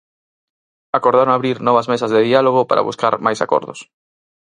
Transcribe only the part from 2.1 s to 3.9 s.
de diálogo para buscar máis acordos.